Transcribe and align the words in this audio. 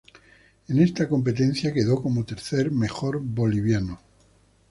En 0.67 0.79
esta 0.79 1.07
competencia, 1.07 1.71
quedó 1.71 2.01
como 2.01 2.25
tercer 2.25 2.71
mejor 2.71 3.19
boliviano. 3.21 4.01